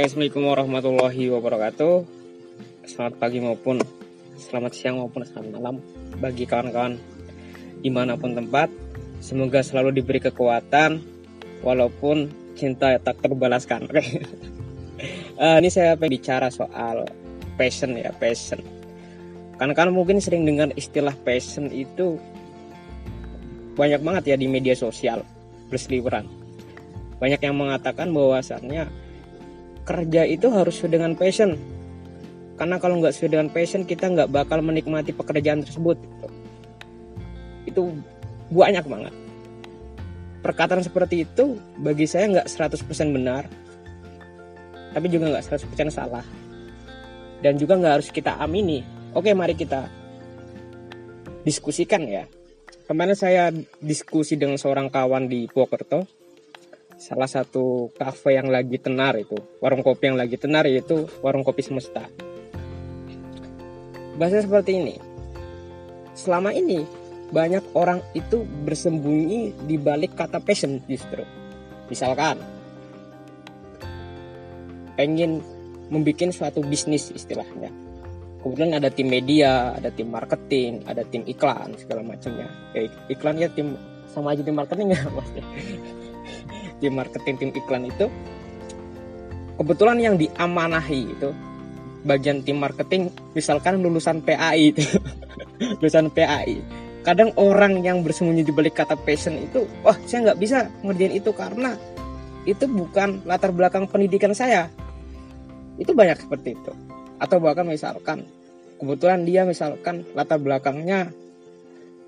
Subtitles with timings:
[0.00, 1.94] Oke, Assalamualaikum warahmatullahi wabarakatuh.
[2.88, 3.84] Selamat pagi maupun
[4.32, 5.76] selamat siang maupun selamat malam
[6.16, 6.96] bagi kawan-kawan
[7.84, 8.72] di mana pun tempat.
[9.20, 11.04] Semoga selalu diberi kekuatan
[11.60, 13.92] walaupun cinta tak terbalaskan.
[13.92, 14.24] Oke.
[15.36, 17.04] uh, ini saya pengen bicara soal
[17.60, 18.64] passion ya, passion.
[19.60, 22.16] Karena kan mungkin sering dengar istilah passion itu
[23.76, 25.20] banyak banget ya di media sosial
[25.68, 26.24] berseliweran.
[27.20, 29.09] Banyak yang mengatakan bahwasannya
[29.84, 31.56] kerja itu harus sesuai dengan passion.
[32.60, 35.96] Karena kalau nggak sesuai dengan passion kita nggak bakal menikmati pekerjaan tersebut
[37.64, 37.92] itu
[38.52, 39.14] banyak banget.
[40.40, 43.48] Perkataan seperti itu bagi saya nggak 100% benar
[44.90, 46.24] tapi juga nggak 100% salah.
[47.40, 48.84] Dan juga nggak harus kita amini.
[49.16, 49.88] Oke mari kita
[51.48, 52.28] diskusikan ya.
[52.84, 56.19] Kemarin saya diskusi dengan seorang kawan di Purwokerto
[57.00, 61.64] salah satu kafe yang lagi tenar itu warung kopi yang lagi tenar yaitu warung kopi
[61.64, 62.04] semesta.
[64.20, 64.96] Bahasa seperti ini.
[66.12, 66.84] Selama ini
[67.32, 71.24] banyak orang itu bersembunyi di balik kata passion justru.
[71.88, 72.36] Misalkan
[75.00, 75.40] pengen
[75.88, 77.72] membuat suatu bisnis istilahnya.
[78.44, 82.52] Kemudian ada tim media ada tim marketing ada tim iklan segala macamnya.
[82.76, 83.72] Eh, iklannya tim
[84.12, 85.40] sama aja tim marketing ya pasti
[86.80, 88.08] tim marketing tim iklan itu
[89.60, 91.30] kebetulan yang diamanahi itu
[92.08, 94.80] bagian tim marketing misalkan lulusan PAI itu.
[95.80, 100.68] Lulusan PAI kadang orang yang bersembunyi di balik kata passion itu wah saya nggak bisa
[100.84, 101.76] ngerjain itu karena
[102.48, 104.72] itu bukan latar belakang pendidikan saya.
[105.76, 106.72] Itu banyak seperti itu.
[107.20, 108.24] Atau bahkan misalkan
[108.80, 111.12] kebetulan dia misalkan latar belakangnya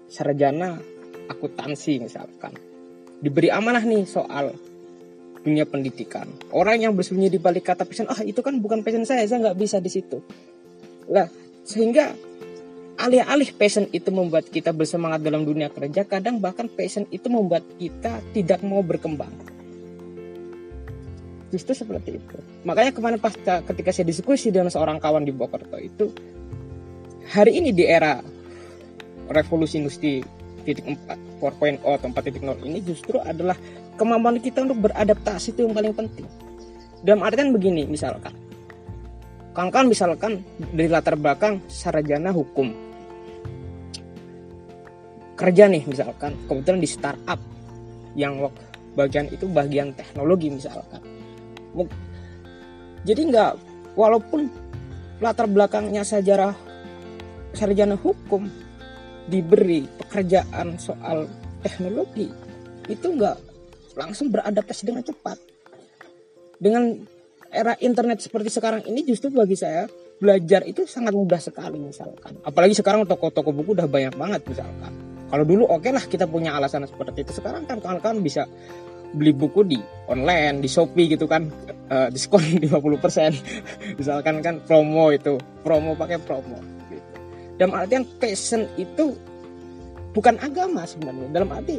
[0.08, 0.80] sarjana
[1.28, 2.56] akuntansi misalkan
[3.22, 4.50] diberi amanah nih soal
[5.42, 6.26] dunia pendidikan.
[6.50, 9.58] Orang yang bersembunyi di balik kata passion, ah itu kan bukan passion saya, saya nggak
[9.58, 10.18] bisa di situ.
[11.10, 11.30] Lah,
[11.62, 12.14] sehingga
[12.98, 18.22] alih-alih passion itu membuat kita bersemangat dalam dunia kerja, kadang bahkan passion itu membuat kita
[18.34, 19.30] tidak mau berkembang.
[21.50, 22.38] Justru seperti itu.
[22.66, 26.10] Makanya kemarin pas ketika saya diskusi dengan seorang kawan di Bokerto itu,
[27.34, 28.22] hari ini di era
[29.26, 33.58] revolusi industri titik 4 4.0 atau 4.0 ini justru adalah
[33.98, 36.26] kemampuan kita untuk beradaptasi itu yang paling penting.
[37.02, 38.30] Dalam artian begini misalkan.
[39.52, 40.32] Kawan-kawan misalkan
[40.72, 42.72] dari latar belakang sarjana hukum.
[45.36, 46.32] Kerja nih misalkan.
[46.46, 47.40] Kebetulan di startup
[48.16, 48.38] yang
[48.94, 51.02] bagian itu bagian teknologi misalkan.
[53.02, 53.52] Jadi nggak
[53.98, 54.46] walaupun
[55.18, 56.54] latar belakangnya sejarah
[57.52, 58.48] sarjana hukum
[59.26, 61.30] diberi pekerjaan soal
[61.62, 62.26] teknologi
[62.90, 63.36] itu nggak
[63.94, 65.38] langsung beradaptasi dengan cepat.
[66.62, 66.94] Dengan
[67.52, 69.86] era internet seperti sekarang ini justru bagi saya
[70.22, 72.38] belajar itu sangat mudah sekali misalkan.
[72.46, 74.92] Apalagi sekarang toko-toko buku udah banyak banget misalkan.
[75.32, 77.32] Kalau dulu oke okay lah kita punya alasan seperti itu.
[77.42, 78.46] Sekarang kan kawan-kawan bisa
[79.12, 79.78] beli buku di
[80.08, 81.50] online di Shopee gitu kan.
[81.92, 86.81] Uh, diskon 50% misalkan kan promo itu promo pakai promo
[87.62, 89.14] dalam artian passion itu
[90.18, 91.30] bukan agama sebenarnya.
[91.30, 91.78] Dalam arti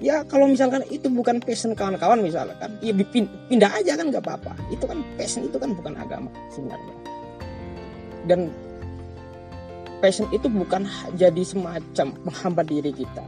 [0.00, 2.96] ya kalau misalkan itu bukan passion kawan-kawan misalkan ya
[3.52, 4.56] pindah aja kan nggak apa-apa.
[4.72, 6.96] Itu kan passion itu kan bukan agama sebenarnya.
[8.24, 8.48] Dan
[10.00, 10.88] passion itu bukan
[11.20, 13.20] jadi semacam menghambat diri kita.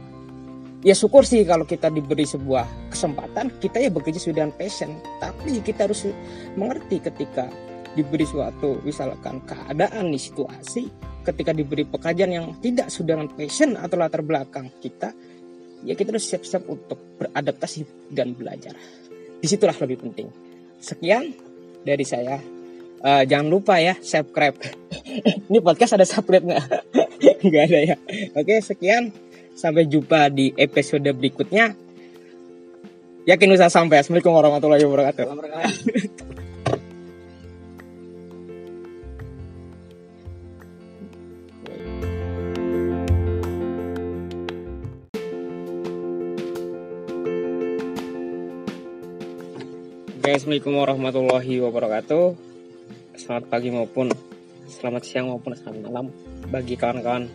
[0.81, 4.97] Ya syukur sih kalau kita diberi sebuah kesempatan kita ya bekerja sesuai dengan passion.
[5.21, 6.09] Tapi kita harus
[6.57, 7.53] mengerti ketika
[7.93, 10.89] diberi suatu misalkan keadaan di situasi
[11.23, 15.15] ketika diberi pekerjaan yang tidak sudah dengan passion atau latar belakang kita,
[15.87, 18.75] ya kita harus siap-siap untuk beradaptasi dan belajar.
[19.39, 20.27] Di situlah lebih penting.
[20.83, 21.31] Sekian
[21.87, 22.39] dari saya.
[23.03, 24.55] Uh, jangan lupa ya subscribe.
[25.51, 26.65] Ini podcast ada subscribe nggak?
[27.47, 27.95] nggak ada ya.
[28.35, 29.11] Oke sekian.
[29.53, 31.75] Sampai jumpa di episode berikutnya.
[33.23, 34.03] Yakin usah sampai.
[34.03, 35.25] Assalamualaikum warahmatullahi wabarakatuh.
[50.23, 52.25] Oke, Assalamualaikum warahmatullahi wabarakatuh.
[53.19, 54.07] Selamat pagi maupun
[54.71, 56.15] selamat siang maupun selamat malam
[56.47, 57.27] bagi kawan-kawan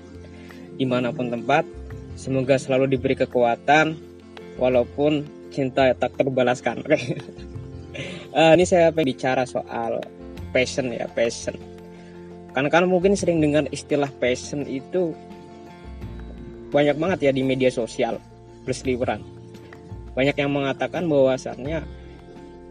[0.80, 1.68] di mana pun tempat.
[2.16, 3.92] Semoga selalu diberi kekuatan
[4.56, 5.20] walaupun
[5.52, 6.80] cinta tak terbalaskan.
[6.80, 6.96] Oke.
[8.32, 10.00] uh, ini saya pengen bicara soal
[10.56, 11.60] passion ya, passion.
[12.56, 15.12] Karena kan mungkin sering dengar istilah passion itu
[16.72, 18.16] banyak banget ya di media sosial
[18.64, 19.20] berseliweran.
[20.16, 22.07] Banyak yang mengatakan bahwasannya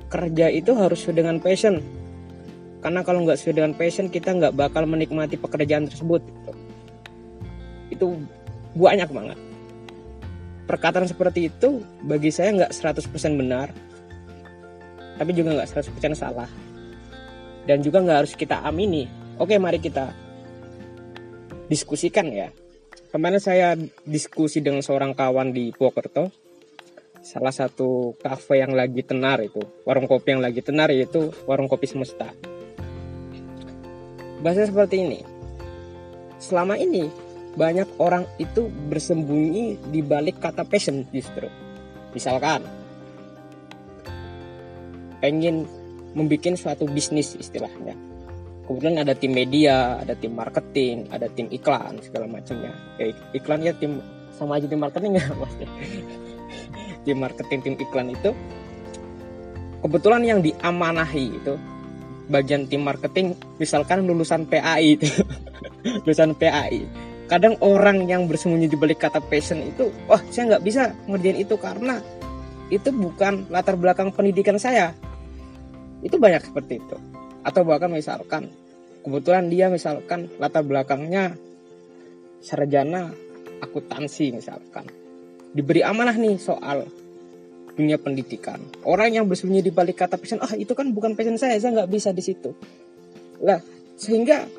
[0.08, 1.84] kerja itu harus dengan passion.
[2.80, 6.52] Karena kalau nggak sesuai dengan passion kita nggak bakal menikmati pekerjaan tersebut gitu.
[7.92, 8.06] itu
[8.78, 9.40] banyak banget.
[10.68, 13.72] Perkataan seperti itu bagi saya nggak 100% benar
[15.18, 16.48] tapi juga nggak 100% salah.
[17.66, 19.10] Dan juga nggak harus kita amini.
[19.42, 20.14] Oke mari kita
[21.68, 22.54] diskusikan ya.
[23.12, 23.74] Kemarin saya
[24.06, 26.47] diskusi dengan seorang kawan di Purwokerto
[27.28, 31.84] salah satu kafe yang lagi tenar itu warung kopi yang lagi tenar yaitu warung kopi
[31.84, 32.32] semesta
[34.40, 35.20] bahasa seperti ini.
[36.40, 37.10] Selama ini
[37.58, 41.50] banyak orang itu bersembunyi di balik kata passion justru.
[42.14, 42.64] Misalkan
[45.20, 45.66] pengen
[46.14, 47.98] membuat suatu bisnis istilahnya.
[48.70, 52.72] Kemudian ada tim media ada tim marketing ada tim iklan segala macamnya.
[53.02, 54.00] Ya, iklan ya tim
[54.32, 55.70] sama aja tim marketing ya maksudnya
[57.08, 58.36] tim marketing tim iklan itu
[59.80, 61.56] kebetulan yang diamanahi itu
[62.28, 65.08] bagian tim marketing misalkan lulusan PAI itu.
[66.04, 66.84] Lulusan PAI
[67.32, 71.56] kadang orang yang bersembunyi di balik kata passion itu wah saya nggak bisa ngerjain itu
[71.56, 72.00] karena
[72.68, 74.92] itu bukan latar belakang pendidikan saya.
[76.04, 76.98] Itu banyak seperti itu.
[77.48, 78.52] Atau bahkan misalkan
[79.08, 81.40] kebetulan dia misalkan latar belakangnya
[82.44, 83.16] sarjana
[83.64, 84.92] akuntansi misalkan
[85.56, 86.88] diberi amanah nih soal
[87.78, 88.58] dunia pendidikan.
[88.82, 91.92] Orang yang bersembunyi di balik kata passion ah itu kan bukan passion saya saya nggak
[91.94, 92.52] bisa di situ.
[93.46, 93.62] Lah
[93.98, 94.50] sehingga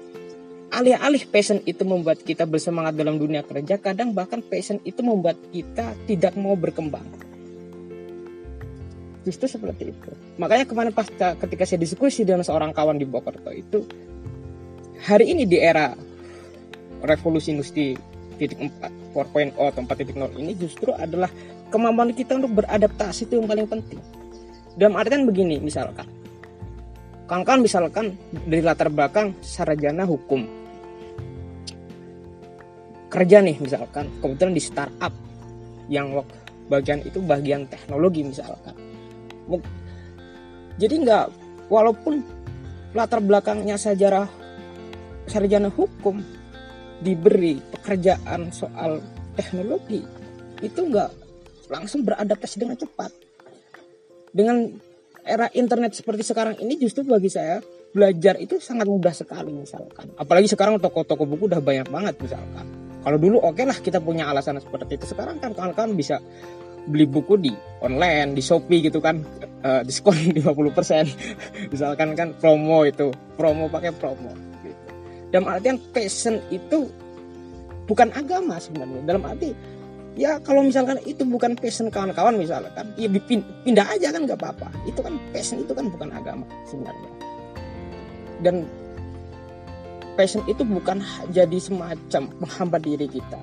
[0.71, 5.99] alih-alih passion itu membuat kita bersemangat dalam dunia kerja kadang bahkan passion itu membuat kita
[6.07, 7.05] tidak mau berkembang.
[9.27, 10.11] Justru seperti itu.
[10.39, 13.83] Makanya kemarin pas ketika saya diskusi dengan seorang kawan di Bokerto itu
[15.03, 15.93] hari ini di era
[17.03, 17.99] revolusi industri
[18.39, 21.29] titik 4 4.0 atau 4.0 ini justru adalah
[21.75, 24.01] kemampuan kita untuk beradaptasi itu yang paling penting.
[24.79, 26.07] Dalam artian begini misalkan.
[27.29, 30.47] Kawan-kawan misalkan dari latar belakang sarjana hukum.
[33.11, 34.09] Kerja nih misalkan.
[34.23, 35.13] Kebetulan di startup
[35.91, 36.23] yang
[36.71, 38.73] bagian itu bagian teknologi misalkan.
[40.79, 41.25] Jadi nggak
[41.69, 42.23] walaupun
[42.95, 44.31] latar belakangnya sejarah
[45.29, 46.38] sarjana hukum
[46.99, 48.99] diberi pekerjaan soal
[49.39, 50.03] teknologi
[50.59, 51.11] itu nggak
[51.71, 53.13] langsung beradaptasi dengan cepat.
[54.35, 54.67] Dengan
[55.23, 57.61] era internet seperti sekarang ini justru bagi saya
[57.93, 60.13] belajar itu sangat mudah sekali misalkan.
[60.17, 62.67] Apalagi sekarang toko-toko buku udah banyak banget misalkan.
[63.05, 65.07] Kalau dulu oke okay lah kita punya alasan seperti itu.
[65.09, 66.21] Sekarang kan kawan-kawan bisa
[66.89, 67.53] beli buku di
[67.85, 69.21] online di Shopee gitu kan.
[69.59, 74.48] Uh, diskon 50% misalkan kan promo itu promo pakai promo.
[75.29, 76.89] Dalam artian passion itu
[77.89, 79.01] bukan agama sebenarnya.
[79.05, 79.53] Dalam arti
[80.19, 84.69] ya kalau misalkan itu bukan passion kawan-kawan misalkan ya pindah aja kan nggak apa-apa.
[84.89, 87.13] Itu kan passion itu kan bukan agama sebenarnya.
[88.41, 88.65] Dan
[90.17, 93.41] passion itu bukan jadi semacam menghambat diri kita.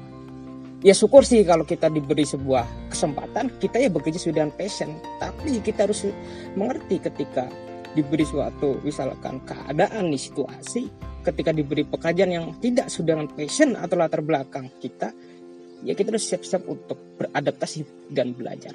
[0.85, 4.93] Ya syukur sih kalau kita diberi sebuah kesempatan kita ya bekerja sesuai dengan passion.
[5.17, 6.05] Tapi kita harus
[6.53, 7.49] mengerti ketika
[7.95, 10.91] diberi suatu misalkan keadaan di situasi
[11.25, 15.10] ketika diberi pekerjaan yang tidak sesuai dengan passion atau latar belakang kita
[15.81, 18.74] ya kita harus siap-siap untuk beradaptasi dan belajar.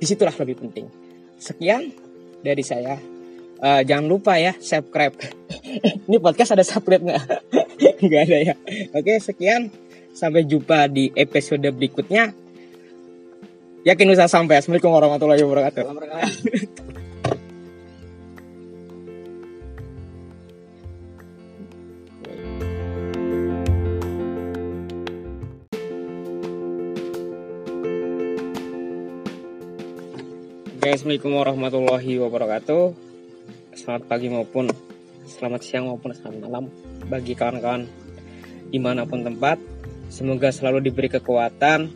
[0.00, 0.86] Di situlah lebih penting.
[1.40, 1.92] Sekian
[2.44, 2.96] dari saya.
[3.64, 5.14] Uh, jangan lupa ya subscribe.
[6.08, 7.22] Ini podcast ada subscribe nggak?
[8.04, 8.54] Nggak ada ya.
[8.92, 9.72] Oke sekian.
[10.12, 12.30] Sampai jumpa di episode berikutnya.
[13.84, 14.60] Yakin bisa sampai.
[14.60, 17.03] Assalamualaikum warahmatullahi wabarakatuh.
[30.84, 32.92] Assalamualaikum warahmatullahi wabarakatuh.
[33.72, 34.68] Selamat pagi maupun
[35.24, 36.68] selamat siang maupun selamat malam
[37.08, 37.88] bagi kawan-kawan
[38.68, 39.56] di mana pun tempat
[40.12, 41.88] Semoga selalu diberi kekuatan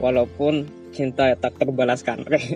[0.00, 0.64] walaupun
[0.96, 2.24] cinta tak terbalaskan.
[2.24, 2.40] Oke.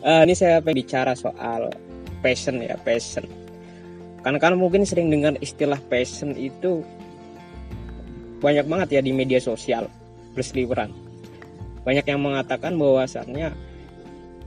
[0.00, 1.68] Uh, ini saya pengen bicara soal
[2.24, 3.24] passion ya, passion.
[4.24, 6.80] Karena kan mungkin sering dengar istilah passion itu
[8.40, 9.88] banyak banget ya di media sosial
[10.32, 10.92] berseliweran.
[11.84, 13.69] Banyak yang mengatakan bahwasannya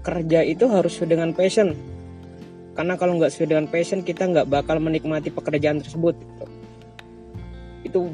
[0.04, 1.74] kerja itu harus sesuai dengan passion.
[2.76, 6.14] Karena kalau nggak sesuai dengan passion kita nggak bakal menikmati pekerjaan tersebut.
[7.88, 8.12] Itu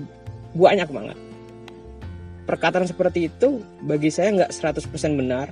[0.54, 1.18] banyak banget.
[2.46, 5.50] Perkataan seperti itu bagi saya nggak 100% benar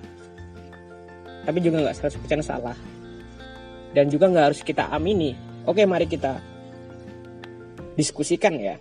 [1.48, 2.76] tapi juga nggak 100% salah.
[3.96, 5.32] Dan juga nggak harus kita amini.
[5.64, 6.44] Oke mari kita
[7.96, 8.76] diskusikan ya.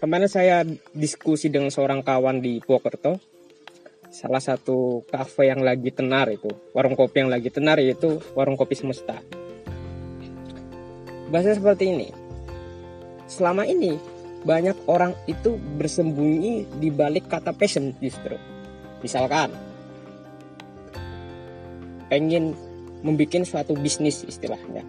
[0.00, 0.64] Kemarin saya
[0.96, 3.27] diskusi dengan seorang kawan di Purwokerto
[4.08, 8.74] salah satu kafe yang lagi tenar itu warung kopi yang lagi tenar yaitu warung kopi
[8.76, 9.20] semesta.
[11.28, 12.08] Bahasa seperti ini.
[13.28, 14.00] Selama ini
[14.48, 18.40] banyak orang itu bersembunyi di balik kata passion justru.
[19.04, 19.52] Misalkan
[22.08, 22.56] pengen
[23.04, 24.80] membuat suatu bisnis istilahnya.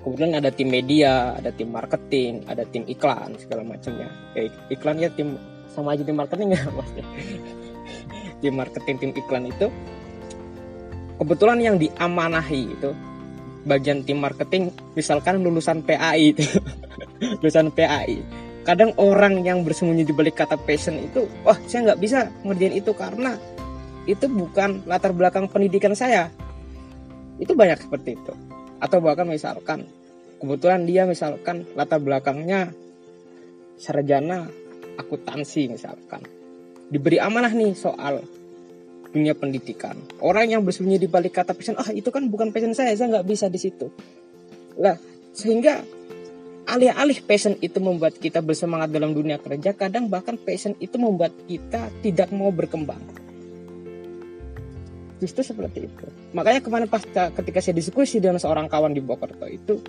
[0.00, 4.08] Kemudian ada tim media ada tim marketing ada tim iklan segala macamnya.
[4.32, 5.36] Ya, iklan ya tim
[5.68, 7.04] sama aja tim marketing ya maksudnya
[8.40, 9.68] tim marketing tim iklan itu
[11.16, 12.90] kebetulan yang diamanahi itu
[13.66, 16.46] bagian tim marketing misalkan lulusan PAI itu.
[17.40, 18.20] Lulusan PAI
[18.66, 22.90] kadang orang yang bersembunyi di balik kata passion itu wah saya nggak bisa ngerjain itu
[22.92, 23.38] karena
[24.06, 26.30] itu bukan latar belakang pendidikan saya.
[27.42, 28.32] Itu banyak seperti itu.
[28.78, 29.90] Atau bahkan misalkan
[30.38, 32.70] kebetulan dia misalkan latar belakangnya
[33.76, 34.46] sarjana
[34.96, 36.22] akuntansi misalkan
[36.90, 38.22] diberi amanah nih soal
[39.10, 39.96] dunia pendidikan.
[40.20, 43.26] Orang yang bersembunyi di balik kata passion, ah itu kan bukan passion saya, saya nggak
[43.26, 43.88] bisa di situ.
[44.76, 45.00] Lah,
[45.32, 45.80] sehingga
[46.68, 51.88] alih-alih passion itu membuat kita bersemangat dalam dunia kerja, kadang bahkan passion itu membuat kita
[52.04, 53.00] tidak mau berkembang.
[55.16, 56.06] Justru seperti itu.
[56.36, 59.80] Makanya kemarin pas ketika saya diskusi dengan seorang kawan di Bokerto itu,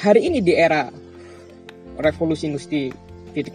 [0.00, 0.88] hari ini di era
[2.00, 2.88] revolusi industri
[3.36, 3.52] titik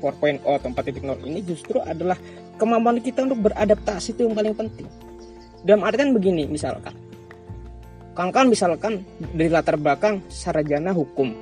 [0.00, 2.16] 4.0 atau 4.0 ini justru adalah
[2.56, 4.88] kemampuan kita untuk beradaptasi itu yang paling penting.
[5.60, 6.96] Dalam artian begini misalkan.
[8.16, 9.04] Kawan-kawan misalkan
[9.36, 11.36] dari latar belakang sarjana hukum.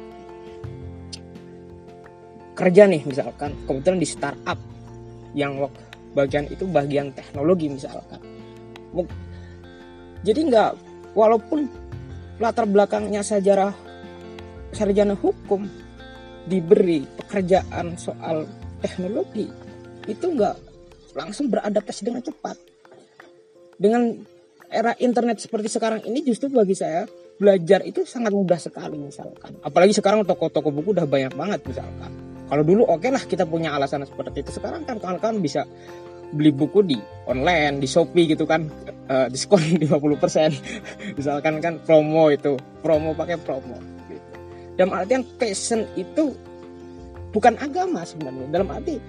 [2.58, 3.54] Kerja nih misalkan.
[3.64, 4.58] Kebetulan di startup
[5.38, 5.62] yang
[6.12, 8.18] bagian itu bagian teknologi misalkan.
[10.26, 10.70] Jadi nggak
[11.14, 11.70] walaupun
[12.42, 13.72] latar belakangnya sejarah
[14.74, 15.85] sarjana hukum
[16.46, 18.46] diberi pekerjaan soal
[18.78, 19.50] teknologi
[20.06, 20.56] itu nggak
[21.18, 22.56] langsung beradaptasi dengan cepat.
[23.76, 24.14] Dengan
[24.70, 27.04] era internet seperti sekarang ini justru bagi saya
[27.36, 29.58] belajar itu sangat mudah sekali misalkan.
[29.60, 32.10] Apalagi sekarang toko-toko buku udah banyak banget misalkan.
[32.46, 34.50] Kalau dulu oke okay lah kita punya alasan seperti itu.
[34.54, 35.66] Sekarang kan kawan-kawan bisa
[36.30, 38.66] beli buku di online, di Shopee gitu kan
[39.10, 43.95] uh, diskon 50% misalkan kan promo itu promo pakai promo.
[44.76, 46.36] Dalam artian passion itu
[47.32, 48.46] bukan agama sebenarnya.
[48.52, 49.00] Dalam arti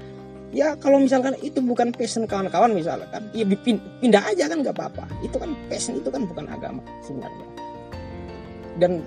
[0.56, 3.44] ya kalau misalkan itu bukan passion kawan-kawan misalkan ya
[4.00, 5.06] pindah aja kan nggak apa-apa.
[5.24, 7.48] Itu kan passion itu kan bukan agama sebenarnya.
[8.80, 9.04] Dan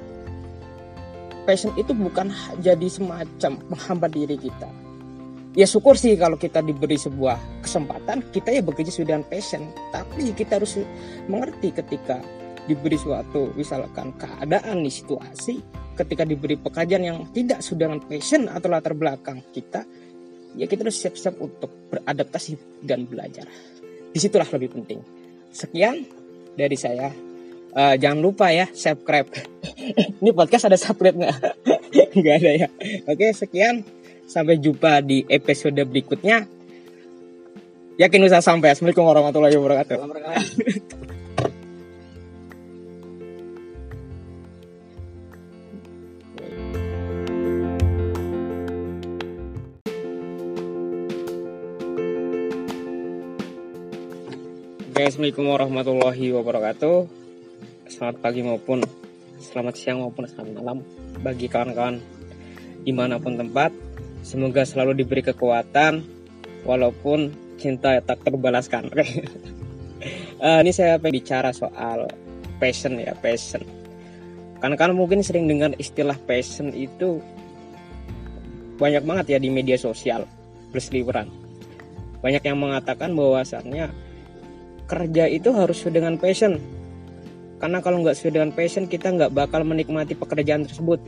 [1.49, 2.29] passion itu bukan
[2.61, 4.69] jadi semacam menghambat diri kita.
[5.59, 9.67] Ya syukur sih kalau kita diberi sebuah kesempatan kita ya bekerja sesuai dengan passion.
[9.91, 10.79] Tapi kita harus
[11.27, 12.23] mengerti ketika
[12.69, 15.59] diberi suatu misalkan keadaan di situasi
[16.01, 19.85] ketika diberi pekerjaan yang tidak sesuai dengan passion atau latar belakang kita
[20.59, 23.47] ya kita harus siap-siap untuk beradaptasi dan belajar.
[24.11, 25.01] Di situlah lebih penting.
[25.55, 26.03] Sekian
[26.59, 27.11] dari saya.
[27.71, 29.31] Uh, jangan lupa ya subscribe.
[30.21, 31.37] Ini podcast ada subscribe nggak?
[32.19, 32.69] nggak ada ya.
[33.07, 33.87] Oke sekian.
[34.27, 36.47] Sampai jumpa di episode berikutnya.
[37.99, 38.75] Yakin bisa sampai.
[38.75, 41.19] Assalamualaikum warahmatullahi wabarakatuh.
[55.01, 57.09] Oke, Assalamualaikum warahmatullahi wabarakatuh.
[57.89, 58.85] Selamat pagi maupun
[59.41, 60.85] selamat siang maupun selamat malam
[61.25, 62.05] bagi kawan-kawan
[62.85, 63.73] di mana pun tempat.
[64.21, 66.05] Semoga selalu diberi kekuatan
[66.69, 68.93] walaupun cinta tak terbalaskan.
[68.93, 69.25] Oke.
[70.45, 72.05] uh, ini saya pengen bicara soal
[72.61, 73.65] passion ya, passion.
[74.61, 77.25] Karena kan mungkin sering dengar istilah passion itu
[78.77, 80.29] banyak banget ya di media sosial
[80.77, 81.33] berseliweran.
[82.21, 84.10] Banyak yang mengatakan bahwasannya
[84.91, 86.59] kerja itu harus sesuai dengan passion.
[87.63, 90.99] Karena kalau nggak sesuai dengan passion kita nggak bakal menikmati pekerjaan tersebut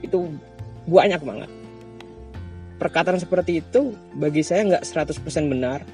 [0.00, 0.32] itu
[0.88, 1.50] banyak banget.
[2.80, 5.84] Perkataan seperti itu bagi saya nggak 100% benar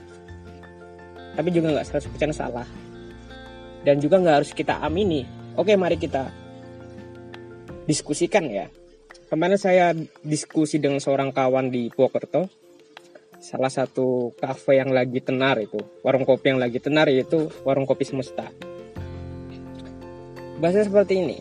[1.34, 2.68] tapi juga nggak 100% salah.
[3.80, 5.25] Dan juga nggak harus kita amini.
[5.56, 6.28] Oke mari kita
[7.88, 8.68] diskusikan ya.
[9.32, 12.60] Kemarin saya diskusi dengan seorang kawan di Purwokerto
[13.40, 18.04] salah satu kafe yang lagi tenar itu warung kopi yang lagi tenar yaitu warung kopi
[18.04, 18.52] semesta.
[20.61, 21.38] Bahasa seperti ini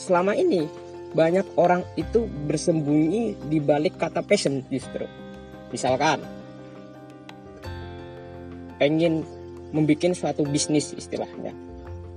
[0.00, 0.64] selama ini
[1.12, 5.04] banyak orang itu bersembunyi di balik kata passion justru.
[5.68, 6.24] Misalkan
[8.80, 9.20] pengen
[9.76, 11.52] membuat suatu bisnis istilahnya.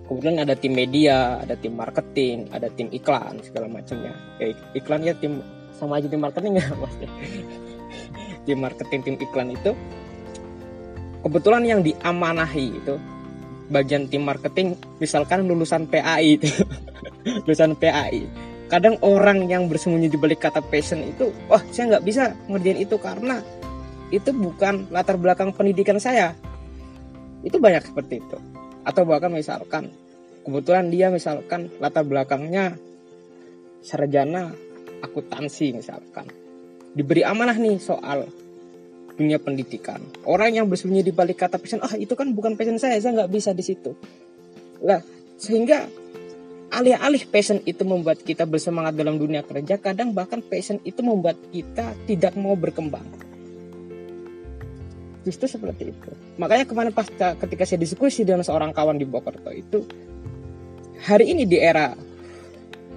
[0.07, 4.15] Kemudian ada tim media ada tim marketing ada tim iklan segala macamnya.
[4.39, 5.43] Ya, iklan ya tim
[5.75, 7.11] sama aja tim marketing ya maksudnya
[8.43, 9.71] tim marketing tim iklan itu
[11.23, 12.95] kebetulan yang diamanahi itu
[13.71, 16.47] bagian tim marketing misalkan lulusan PAI itu.
[17.47, 18.27] Lulusan PAI
[18.67, 22.95] kadang orang yang bersembunyi di balik kata passion itu wah saya nggak bisa ngerjain itu
[22.99, 23.39] karena
[24.11, 26.35] itu bukan latar belakang pendidikan saya.
[27.41, 28.37] Itu banyak seperti itu.
[28.83, 29.89] Atau bahkan misalkan
[30.43, 32.75] kebetulan dia misalkan latar belakangnya
[33.79, 34.51] sarjana
[35.03, 36.27] akuntansi misalkan
[36.93, 38.29] diberi amanah nih soal
[39.13, 40.01] dunia pendidikan.
[40.25, 43.31] Orang yang bersembunyi di balik kata passion ah itu kan bukan passion saya saya nggak
[43.33, 43.93] bisa di situ.
[44.81, 45.01] Lah
[45.37, 45.85] sehingga
[46.73, 51.93] alih-alih passion itu membuat kita bersemangat dalam dunia kerja kadang bahkan passion itu membuat kita
[52.09, 53.05] tidak mau berkembang.
[55.23, 56.09] Justru seperti itu.
[56.41, 59.85] Makanya kemarin pas ketika saya diskusi dengan seorang kawan di Bokerto itu
[61.05, 61.93] hari ini di era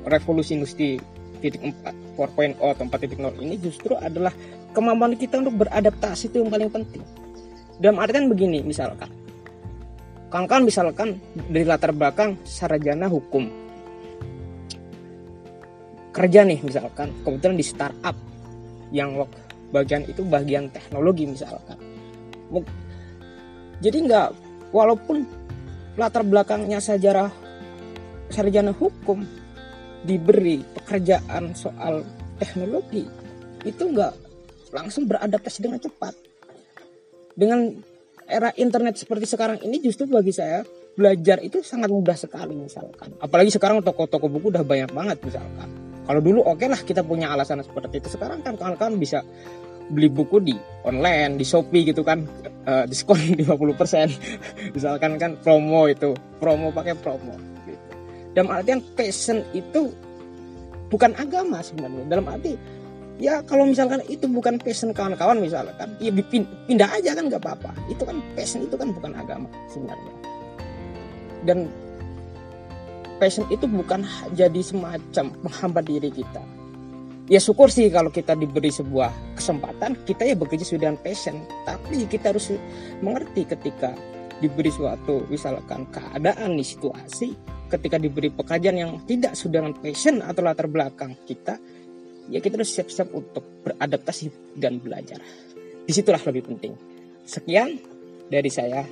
[0.07, 4.33] revolusi industri titik 4 4.0 atau 4.0 ini justru adalah
[4.73, 7.03] kemampuan kita untuk beradaptasi itu yang paling penting.
[7.77, 9.09] Dalam artian begini misalkan.
[10.27, 11.09] Kawan-kawan misalkan
[11.49, 13.47] dari latar belakang sarjana hukum.
[16.11, 18.17] Kerja nih misalkan kebetulan di startup
[18.91, 19.15] yang
[19.71, 21.79] bagian itu bagian teknologi misalkan.
[23.85, 24.29] Jadi nggak
[24.73, 25.29] walaupun
[26.01, 27.29] latar belakangnya sejarah
[28.33, 29.23] sarjana hukum
[30.07, 32.07] diberi pekerjaan soal
[32.39, 33.05] teknologi
[33.67, 34.13] itu nggak
[34.71, 36.15] langsung beradaptasi dengan cepat.
[37.37, 37.69] Dengan
[38.27, 40.63] era internet seperti sekarang ini justru bagi saya
[40.97, 43.13] belajar itu sangat mudah sekali misalkan.
[43.21, 45.69] Apalagi sekarang toko-toko buku udah banyak banget misalkan.
[46.07, 48.09] Kalau dulu oke okay lah kita punya alasan seperti itu.
[48.17, 49.21] Sekarang kan kawan-kawan bisa
[49.87, 52.25] beli buku di online di Shopee gitu kan.
[52.67, 53.15] Uh, diskon
[53.47, 57.56] 50% misalkan kan promo itu promo pakai promo.
[58.37, 59.89] Dalam artian passion itu
[60.93, 62.05] bukan agama sebenarnya.
[62.05, 62.53] Dalam arti
[63.17, 66.13] ya kalau misalkan itu bukan passion kawan-kawan misalkan ya
[66.69, 67.73] pindah aja kan nggak apa-apa.
[67.89, 70.15] Itu kan passion itu kan bukan agama sebenarnya.
[71.49, 71.73] Dan
[73.17, 74.05] passion itu bukan
[74.37, 76.45] jadi semacam menghambat diri kita.
[77.27, 81.41] Ya syukur sih kalau kita diberi sebuah kesempatan kita ya bekerja sesuai dengan passion.
[81.65, 82.53] Tapi kita harus
[83.01, 83.97] mengerti ketika
[84.39, 87.33] diberi suatu misalkan keadaan di situasi
[87.67, 91.59] ketika diberi pekerjaan yang tidak sesuai dengan passion atau latar belakang kita
[92.31, 95.19] ya kita harus siap-siap untuk beradaptasi dan belajar.
[95.87, 96.75] Di situlah lebih penting.
[97.27, 97.79] Sekian
[98.27, 98.83] dari saya.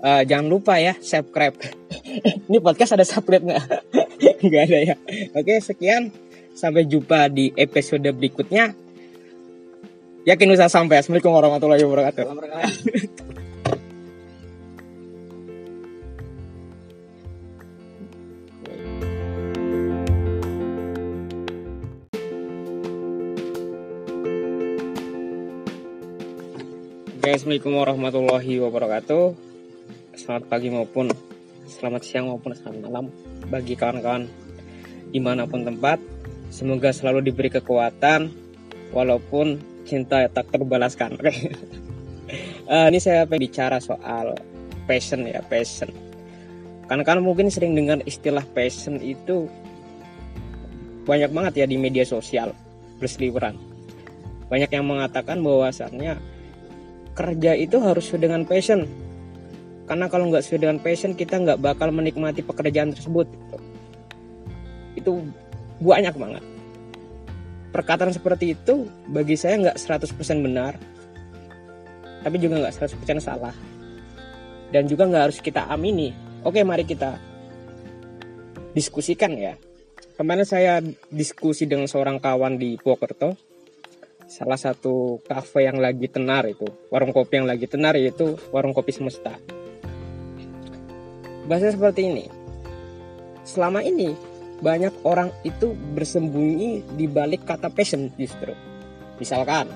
[0.00, 1.56] Uh, jangan lupa ya subscribe.
[2.48, 3.64] Ini podcast ada subscribe nggak
[4.48, 4.96] nggak ada ya.
[5.36, 6.08] Oke sekian.
[6.56, 8.72] Sampai jumpa di episode berikutnya.
[10.28, 11.00] Yakin usah sampai.
[11.00, 12.24] Assalamualaikum warahmatullahi wabarakatuh.
[27.20, 29.36] Oke, Assalamualaikum warahmatullahi wabarakatuh.
[30.16, 31.12] Selamat pagi maupun
[31.68, 33.12] selamat siang maupun selamat malam
[33.52, 34.24] bagi kawan-kawan
[35.12, 36.00] di mana pun tempat
[36.48, 38.32] Semoga selalu diberi kekuatan
[38.96, 41.20] walaupun cinta tak terbalaskan.
[42.64, 44.40] Uh, ini saya pengen bicara soal
[44.88, 45.92] passion ya, passion.
[46.88, 49.44] Karena kan mungkin sering dengar istilah passion itu
[51.04, 52.56] banyak banget ya di media sosial
[52.96, 53.60] berseliweran.
[54.48, 56.39] Banyak yang mengatakan bahwasannya
[57.20, 58.88] kerja itu harus sesuai dengan passion.
[59.84, 63.28] Karena kalau nggak sesuai dengan passion kita nggak bakal menikmati pekerjaan tersebut.
[64.96, 65.28] Itu
[65.84, 66.44] banyak banget.
[67.76, 70.80] Perkataan seperti itu bagi saya nggak 100% benar
[72.24, 73.52] tapi juga nggak 100% salah.
[74.72, 76.16] Dan juga nggak harus kita amini.
[76.40, 77.20] Oke mari kita
[78.72, 79.60] diskusikan ya.
[80.16, 80.80] Kemarin saya
[81.12, 83.49] diskusi dengan seorang kawan di Purwokerto
[84.30, 88.94] salah satu kafe yang lagi tenar itu warung kopi yang lagi tenar yaitu warung kopi
[88.94, 89.34] semesta
[91.50, 92.24] bahasa seperti ini
[93.42, 98.52] selama ini banyak orang itu bersembunyi di balik kata passion justru.
[99.16, 99.72] Misalkan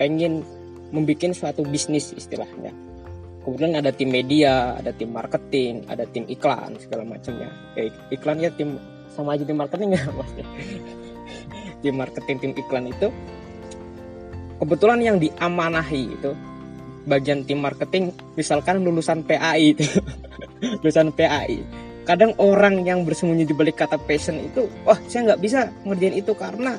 [0.00, 0.40] pengen
[0.92, 2.72] membuat suatu bisnis istilahnya.
[3.42, 7.52] Kemudian ada tim media, ada tim marketing, ada tim iklan segala macamnya.
[7.76, 8.80] Eh, iklannya tim
[9.12, 10.02] sama aja tim marketing ya.
[11.82, 13.10] Tim marketing, tim iklan itu
[14.62, 16.32] kebetulan yang diamanahi itu
[17.04, 19.84] bagian tim marketing misalkan lulusan PAI itu.
[20.82, 25.70] Lulusan PAI kadang orang yang bersembunyi di balik kata passion itu wah saya nggak bisa
[25.86, 26.74] ngerjain itu karena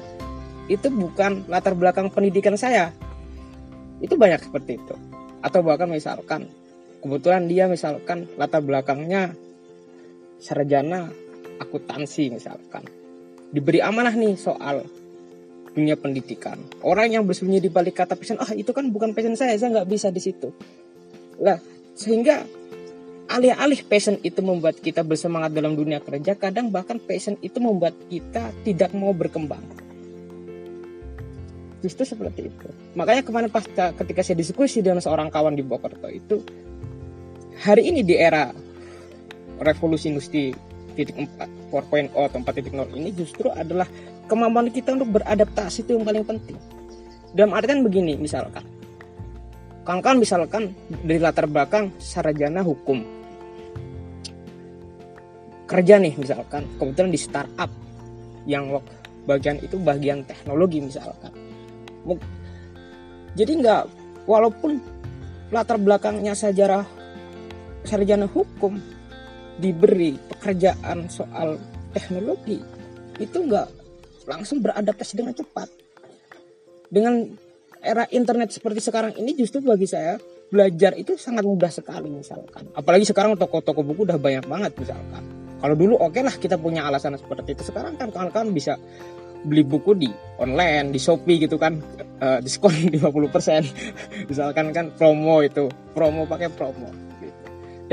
[0.71, 2.91] itu bukan latar belakang pendidikan saya.
[3.99, 4.95] Itu banyak seperti itu.
[5.43, 6.47] Atau bahkan misalkan
[7.03, 9.35] kebetulan dia misalkan latar belakangnya
[10.39, 11.11] sarjana
[11.59, 12.87] akuntansi misalkan
[13.53, 14.81] diberi amanah nih soal
[15.73, 19.53] dunia pendidikan orang yang bersembunyi di balik kata passion ah itu kan bukan passion saya
[19.57, 20.49] saya nggak bisa di situ
[21.37, 21.57] lah
[21.93, 22.45] sehingga
[23.29, 28.51] alih-alih passion itu membuat kita bersemangat dalam dunia kerja, kadang bahkan passion itu membuat kita
[28.61, 29.63] tidak mau berkembang.
[31.83, 32.67] Justru seperti itu.
[32.95, 36.45] Makanya kemarin pas ketika saya diskusi dengan seorang kawan di Bokerto itu,
[37.59, 38.53] hari ini di era
[39.59, 43.89] revolusi industri titik 4, 4.0 atau 4.0 ini justru adalah
[44.29, 46.57] kemampuan kita untuk beradaptasi itu yang paling penting.
[47.33, 48.61] Dalam artian begini misalkan,
[49.83, 50.63] kawan-kawan misalkan
[51.01, 53.01] dari latar belakang sarjana hukum,
[55.65, 56.69] kerja nih misalkan.
[56.77, 57.71] Kebetulan di startup
[58.45, 58.69] yang
[59.25, 61.33] bagian itu bagian teknologi misalkan.
[63.33, 63.83] Jadi nggak
[64.29, 64.77] walaupun
[65.49, 66.85] latar belakangnya sejarah
[67.81, 68.77] sarjana hukum
[69.59, 71.57] diberi pekerjaan soal
[71.93, 72.57] teknologi
[73.21, 73.67] itu nggak
[74.25, 75.69] langsung beradaptasi dengan cepat
[76.89, 77.27] dengan
[77.83, 80.17] era internet seperti sekarang ini justru bagi saya
[80.49, 85.79] belajar itu sangat mudah sekali misalkan apalagi sekarang toko-toko buku udah banyak banget misalkan kalau
[85.79, 87.71] dulu oke okay lah kita punya alasan seperti itu.
[87.71, 88.75] Sekarang kan kawan-kawan bisa
[89.47, 91.79] beli buku di online, di Shopee gitu kan,
[92.19, 94.27] uh, diskon 50%.
[94.27, 96.91] Misalkan kan promo itu, promo pakai promo.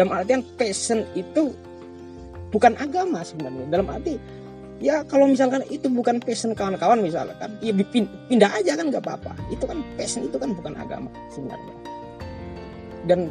[0.01, 1.53] Dalam artian passion itu
[2.49, 3.69] bukan agama sebenarnya.
[3.69, 4.17] Dalam arti
[4.81, 7.77] ya kalau misalkan itu bukan passion kawan-kawan misalkan, ya
[8.33, 9.37] pindah aja kan nggak apa-apa.
[9.53, 11.77] Itu kan passion itu kan bukan agama sebenarnya.
[13.05, 13.29] Dan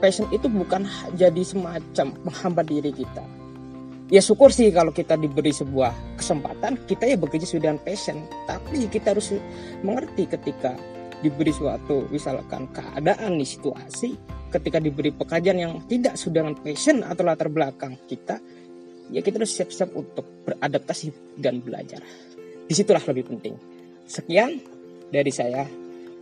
[0.00, 0.88] passion itu bukan
[1.20, 3.20] jadi semacam menghambat diri kita
[4.10, 8.18] ya syukur sih kalau kita diberi sebuah kesempatan kita ya bekerja sesuai dengan passion
[8.50, 9.36] tapi kita harus
[9.86, 10.74] mengerti ketika
[11.20, 14.16] diberi suatu misalkan keadaan di situasi
[14.50, 18.40] ketika diberi pekerjaan yang tidak sesuai dengan passion atau latar belakang kita
[19.10, 22.00] ya kita harus siap-siap untuk beradaptasi dan belajar.
[22.70, 23.54] Di situlah lebih penting.
[24.06, 24.62] Sekian
[25.10, 25.66] dari saya.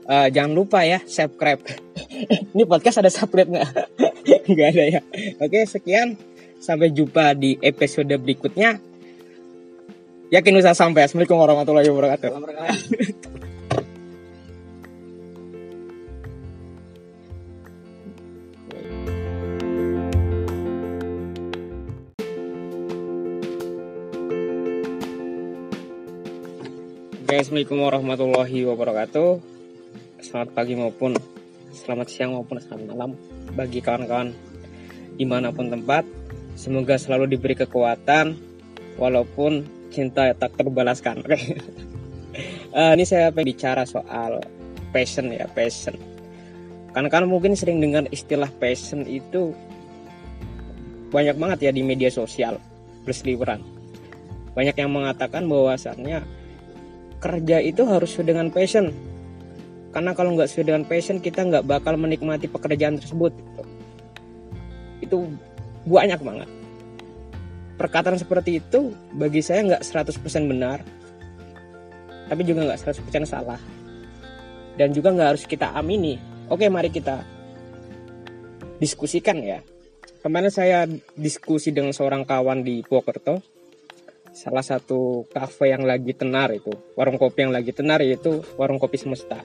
[0.09, 1.61] Uh, jangan lupa ya subscribe.
[2.57, 3.71] Ini podcast ada subscribe nggak?
[4.49, 5.01] Nggak ada ya.
[5.45, 6.17] Oke sekian.
[6.59, 8.81] Sampai jumpa di episode berikutnya.
[10.33, 11.05] Yakin usah sampai.
[11.05, 12.29] Assalamualaikum warahmatullahi wabarakatuh
[27.29, 29.31] Oke, Assalamualaikum warahmatullahi wabarakatuh
[30.25, 31.13] selamat pagi maupun
[31.77, 33.21] selamat siang maupun selamat malam
[33.53, 34.33] bagi kawan-kawan
[35.13, 36.09] di mana pun tempat.
[36.57, 38.33] Semoga selalu diberi kekuatan
[38.97, 39.61] walaupun
[39.93, 41.21] cinta tak terbalaskan.
[42.73, 44.41] uh, ini saya pengen bicara soal
[44.97, 46.01] passion ya passion.
[46.97, 49.53] Karena kan mungkin sering dengar istilah passion itu
[51.13, 52.57] banyak banget ya di media sosial
[53.05, 53.61] berseliweran.
[54.57, 56.38] Banyak yang mengatakan bahwasannya
[57.19, 58.95] kerja itu harus dengan passion.
[59.91, 63.63] Karena kalau nggak sesuai dengan passion kita nggak bakal menikmati pekerjaan tersebut gitu.
[65.03, 65.17] itu
[65.89, 66.49] banyak banget.
[67.79, 70.83] Perkataan seperti itu bagi saya nggak 100% benar
[72.29, 73.59] tapi juga nggak 100% salah.
[74.77, 76.21] Dan juga nggak harus kita amini.
[76.53, 77.25] Oke mari kita
[78.79, 79.65] diskusikan ya.
[80.23, 80.85] Kemarin saya
[81.17, 83.58] diskusi dengan seorang kawan di Purwokerto
[84.39, 88.95] salah satu kafe yang lagi tenar itu warung kopi yang lagi tenar yaitu warung kopi
[88.95, 89.43] semesta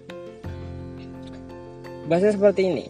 [2.04, 2.86] Bahasa seperti ini.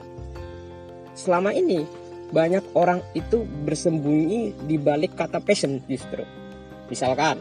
[1.13, 1.85] Selama ini
[2.33, 6.25] banyak orang itu bersembunyi di balik kata passion justru.
[6.89, 7.37] Misalkan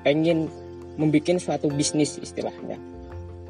[0.00, 0.48] pengen
[0.96, 2.80] membuat suatu bisnis istilahnya.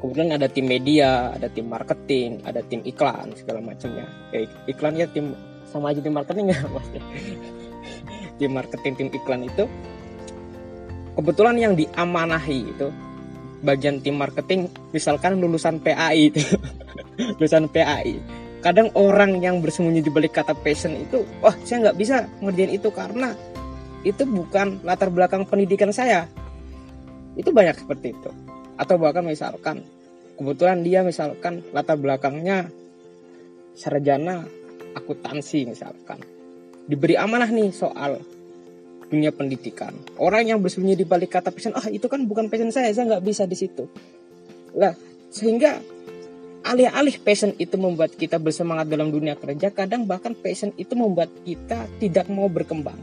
[0.03, 4.11] Kemudian ada tim media, ada tim marketing, ada tim iklan segala macamnya.
[4.35, 5.39] Ya, iklan ya tim
[5.71, 6.59] sama aja tim marketing ya.
[8.41, 9.69] tim marketing, tim iklan itu
[11.13, 12.89] kebetulan yang diamanahi itu
[13.61, 16.41] bagian tim marketing misalkan lulusan PAI itu.
[17.37, 18.17] Lulusan PAI
[18.65, 22.89] kadang orang yang bersembunyi di balik kata passion itu wah saya nggak bisa ngerjain itu
[22.93, 23.33] karena
[24.01, 26.25] itu bukan latar belakang pendidikan saya.
[27.37, 28.31] Itu banyak seperti itu.
[28.77, 29.85] Atau bahkan misalkan
[30.41, 32.73] kebetulan dia misalkan latar belakangnya
[33.77, 34.41] sarjana
[34.97, 36.17] akuntansi misalkan
[36.89, 38.21] diberi amanah nih soal
[39.11, 39.91] dunia pendidikan.
[40.15, 43.25] Orang yang bersembunyi di balik kata passion, ah itu kan bukan passion saya, saya nggak
[43.27, 43.85] bisa di situ.
[44.71, 44.95] Lah,
[45.27, 45.83] sehingga
[46.63, 51.91] alih-alih passion itu membuat kita bersemangat dalam dunia kerja, kadang bahkan passion itu membuat kita
[51.99, 52.95] tidak mau berkembang.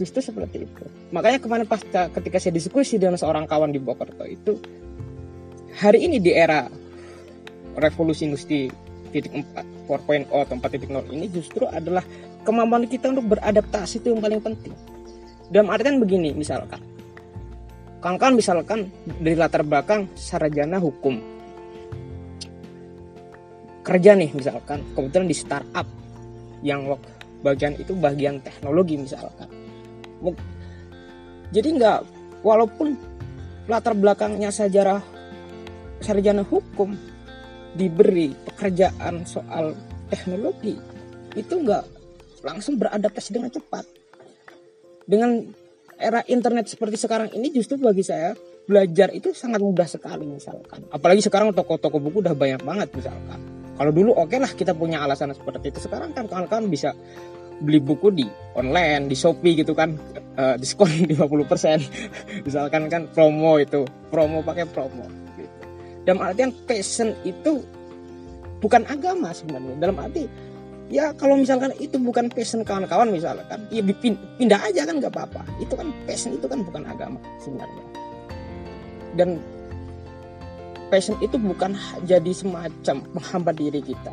[0.00, 0.84] Justru seperti itu.
[1.12, 4.56] Makanya kemarin pas ketika saya diskusi dengan seorang kawan di Bokerto itu,
[5.76, 6.64] hari ini di era
[7.76, 8.72] revolusi industri
[9.12, 12.00] titik 4, 4.0 atau 4.0 ini justru adalah
[12.48, 14.72] kemampuan kita untuk beradaptasi itu yang paling penting.
[15.52, 16.80] Dalam artian begini misalkan,
[18.00, 18.88] kawan-kawan misalkan
[19.20, 21.20] dari latar belakang sarjana hukum,
[23.84, 24.80] kerja nih misalkan.
[24.96, 25.86] Kebetulan di startup
[26.64, 26.96] yang
[27.44, 29.50] bagian itu bagian teknologi misalkan.
[31.52, 31.98] Jadi nggak
[32.40, 32.96] walaupun
[33.68, 35.04] latar belakangnya sejarah
[36.00, 36.96] sarjana hukum
[37.72, 39.72] diberi pekerjaan soal
[40.12, 40.76] teknologi
[41.32, 41.84] itu nggak
[42.44, 43.84] langsung beradaptasi dengan cepat
[45.08, 45.40] dengan
[45.96, 48.36] era internet seperti sekarang ini justru bagi saya
[48.68, 53.90] belajar itu sangat mudah sekali misalkan apalagi sekarang toko-toko buku udah banyak banget misalkan kalau
[53.90, 55.88] dulu oke okay lah kita punya alasan seperti itu.
[55.88, 56.92] Sekarang kan kawan-kawan bisa
[57.62, 59.96] beli buku di online, di Shopee gitu kan,
[60.36, 62.46] uh, diskon 50%.
[62.46, 63.82] Misalkan kan promo itu,
[64.12, 65.21] promo pakai promo.
[66.02, 67.62] Dalam artian passion itu
[68.58, 69.74] bukan agama sebenarnya.
[69.78, 70.26] Dalam arti
[70.92, 73.80] ya kalau misalkan itu bukan passion kawan-kawan misalkan, ya
[74.38, 75.42] pindah aja kan nggak apa-apa.
[75.62, 77.84] Itu kan passion itu kan bukan agama sebenarnya.
[79.14, 79.28] Dan
[80.92, 81.72] passion itu bukan
[82.04, 84.12] jadi semacam menghambat diri kita.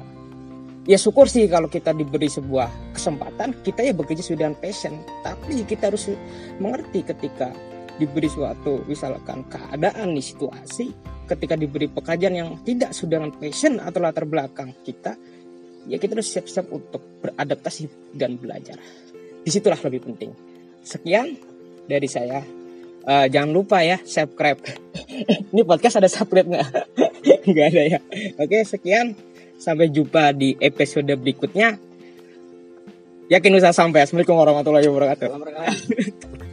[0.88, 4.98] Ya syukur sih kalau kita diberi sebuah kesempatan, kita ya bekerja sesuai dengan passion.
[5.22, 6.10] Tapi kita harus
[6.58, 7.54] mengerti ketika
[8.00, 10.96] diberi suatu misalkan keadaan di situasi,
[11.28, 15.14] ketika diberi pekerjaan yang tidak sesuai dengan passion atau latar belakang kita,
[15.86, 18.80] ya kita harus siap-siap untuk beradaptasi dan belajar.
[19.44, 20.32] Di situlah lebih penting.
[20.82, 21.36] Sekian
[21.86, 22.42] dari saya.
[23.04, 24.60] Uh, jangan lupa ya subscribe.
[25.52, 26.68] Ini podcast ada subscribe nggak?
[27.52, 28.00] nggak ada ya.
[28.40, 29.14] Oke sekian.
[29.60, 31.76] Sampai jumpa di episode berikutnya.
[33.30, 34.08] Yakin bisa sampai.
[34.08, 36.48] Assalamualaikum warahmatullahi wabarakatuh.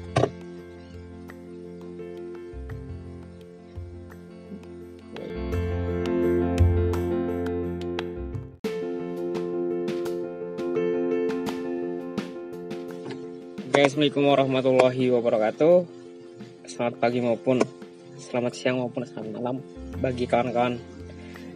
[13.76, 15.84] Assalamualaikum warahmatullahi wabarakatuh
[16.64, 17.60] selamat pagi maupun
[18.16, 19.60] selamat siang maupun selamat malam
[20.00, 20.80] bagi kawan-kawan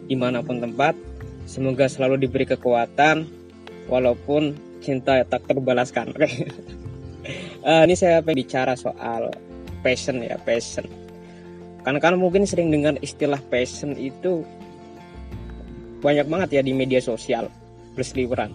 [0.05, 0.93] di mana pun tempat.
[1.49, 3.25] Semoga selalu diberi kekuatan
[3.89, 4.53] walaupun
[4.85, 6.13] cinta tak terbalaskan.
[7.65, 9.33] uh, ini saya pengen bicara soal
[9.81, 10.85] passion ya passion.
[11.81, 14.45] Karena kan mungkin sering dengar istilah passion itu
[16.05, 17.49] banyak banget ya di media sosial
[17.97, 18.53] berseliweran.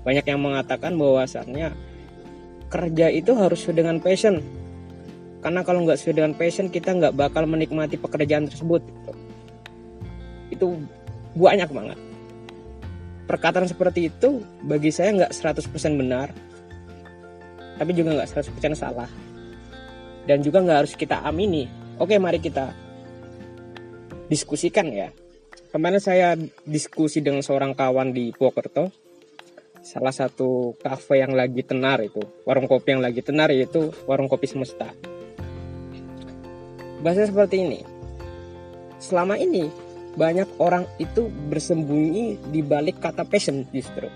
[0.00, 1.89] Banyak yang mengatakan bahwasannya
[2.70, 4.38] kerja itu harus dengan passion.
[5.42, 8.80] Karena kalau nggak sesuai dengan passion kita nggak bakal menikmati pekerjaan tersebut
[10.54, 10.66] itu
[11.34, 11.98] banyak banget.
[13.26, 16.28] Perkataan seperti itu bagi saya nggak 100% benar
[17.80, 19.08] tapi juga nggak 100% salah.
[20.28, 21.64] Dan juga nggak harus kita amini.
[21.96, 22.70] Oke mari kita
[24.28, 25.08] diskusikan ya.
[25.72, 26.36] Kemarin saya
[26.68, 28.92] diskusi dengan seorang kawan di Purwokerto
[29.80, 34.44] salah satu kafe yang lagi tenar itu warung kopi yang lagi tenar yaitu warung kopi
[34.44, 34.92] semesta
[37.00, 37.80] bahasa seperti ini.
[39.00, 39.72] Selama ini
[40.14, 44.06] banyak orang itu bersembunyi di balik kata passion justru.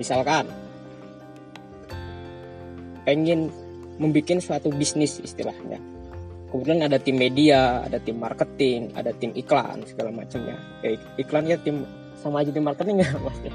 [0.00, 0.48] Misalkan
[3.04, 3.52] pengen
[4.00, 5.78] membuat suatu bisnis istilahnya.
[6.48, 10.56] Kemudian ada tim media, ada tim marketing, ada tim iklan segala macamnya.
[10.86, 11.82] Ya, iklan ya tim
[12.22, 13.54] sama aja tim marketing ya maksudnya.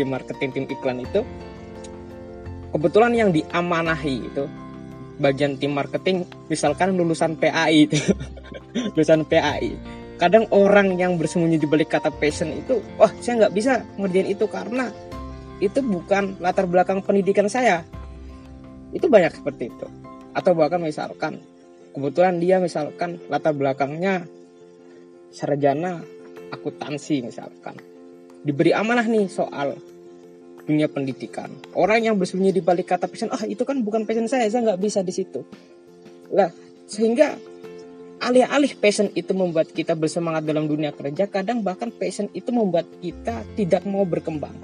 [0.00, 1.20] Tim marketing, tim iklan itu
[2.72, 4.48] kebetulan yang diamanahi itu
[5.20, 8.00] bagian tim marketing misalkan lulusan PAI itu.
[8.96, 9.74] Lulusan PAI
[10.20, 14.44] kadang orang yang bersembunyi di balik kata passion itu wah saya nggak bisa ngerjain itu
[14.46, 14.92] karena
[15.60, 17.84] itu bukan latar belakang pendidikan saya.
[18.90, 19.86] Itu banyak seperti itu.
[20.32, 21.38] Atau bahkan misalkan
[21.92, 24.24] kebetulan dia misalkan latar belakangnya
[25.30, 26.00] sarjana
[26.48, 27.76] akuntansi misalkan.
[28.40, 29.76] Diberi amanah nih soal
[30.64, 31.52] dunia pendidikan.
[31.76, 34.72] Orang yang bersembunyi di balik kata passion, ah oh, itu kan bukan passion saya, saya
[34.72, 35.40] nggak bisa di situ.
[36.32, 36.50] Lah,
[36.86, 37.36] sehingga
[38.20, 43.44] alih-alih passion itu membuat kita bersemangat dalam dunia kerja, kadang bahkan passion itu membuat kita
[43.56, 44.54] tidak mau berkembang.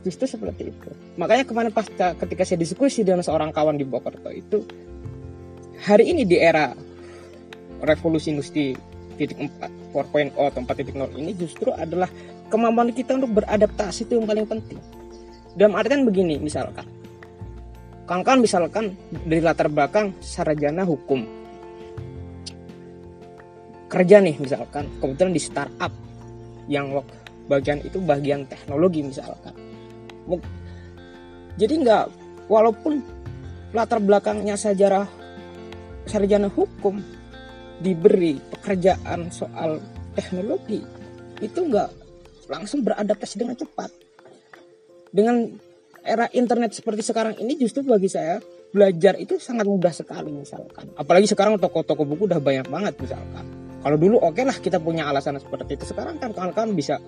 [0.00, 0.90] Justru seperti itu.
[1.20, 4.64] Makanya kemarin pas ketika saya diskusi dengan seorang kawan di Bokerto itu,
[5.84, 6.72] hari ini di era
[7.84, 8.72] revolusi industri
[9.20, 12.08] titik 4 4.0 atau 4.0 ini justru adalah
[12.50, 14.78] kemampuan kita untuk beradaptasi itu yang paling penting.
[15.54, 16.84] Dalam artian begini misalkan.
[18.04, 21.22] Kawan-kawan misalkan dari latar belakang sarjana hukum.
[23.86, 24.90] Kerja nih misalkan.
[24.98, 25.92] Kebetulan di startup
[26.66, 26.90] yang
[27.46, 29.54] bagian itu bagian teknologi misalkan.
[31.54, 32.04] Jadi nggak
[32.50, 33.02] walaupun
[33.70, 35.06] latar belakangnya sejarah
[36.06, 36.98] sarjana hukum
[37.78, 39.78] diberi pekerjaan soal
[40.18, 40.82] teknologi
[41.40, 41.99] itu nggak
[42.50, 43.90] langsung beradaptasi dengan cepat.
[45.14, 45.46] Dengan
[46.02, 48.42] era internet seperti sekarang ini justru bagi saya
[48.74, 50.90] belajar itu sangat mudah sekali misalkan.
[50.98, 53.46] Apalagi sekarang toko-toko buku udah banyak banget misalkan.
[53.80, 57.00] kalau dulu oke okay lah kita punya alasan seperti itu sekarang kan kawan-kawan bisa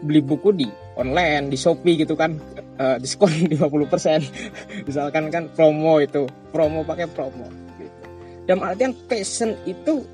[0.00, 2.36] beli buku di online di Shopee gitu kan
[2.80, 7.48] uh, diskon 50% misalkan kan promo itu promo pakai promo
[7.80, 7.96] gitu.
[8.44, 10.04] dalam artian passion itu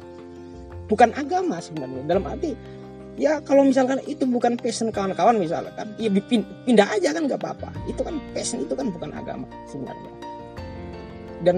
[0.87, 2.55] bukan agama sebenarnya dalam arti
[3.21, 6.09] ya kalau misalkan itu bukan passion kawan-kawan misalkan ya
[6.65, 7.71] pindah aja kan nggak apa-apa.
[7.89, 10.13] Itu kan passion itu kan bukan agama sebenarnya.
[11.43, 11.57] Dan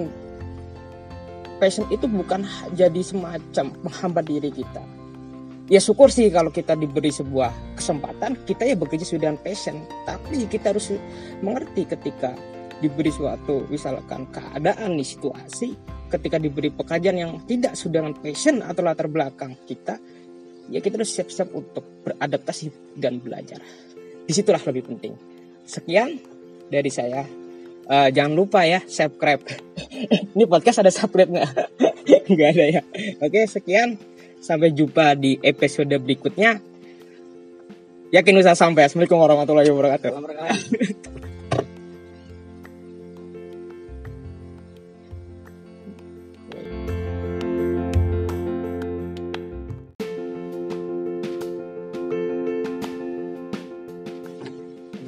[1.63, 4.83] passion itu bukan jadi semacam menghambat diri kita.
[5.73, 9.77] Ya syukur sih kalau kita diberi sebuah kesempatan kita ya bekerja sesuai dengan passion.
[10.05, 10.93] Tapi kita harus
[11.41, 12.37] mengerti ketika
[12.83, 15.73] diberi suatu misalkan keadaan di situasi
[16.13, 19.97] ketika diberi pekerjaan yang tidak sesuai dengan passion atau latar belakang kita
[20.69, 23.61] ya kita harus siap-siap untuk beradaptasi dan belajar.
[24.25, 25.13] Di situlah lebih penting.
[25.65, 26.17] Sekian
[26.69, 27.25] dari saya.
[27.85, 29.45] Uh, jangan lupa ya subscribe.
[30.35, 31.51] Ini podcast ada subscribe nggak?
[32.33, 32.83] Nggak ada ya.
[33.21, 34.01] Oke sekian.
[34.41, 36.61] Sampai jumpa di episode berikutnya.
[38.13, 38.89] Yakin bisa sampai.
[38.89, 40.13] Assalamualaikum warahmatullahi wabarakatuh.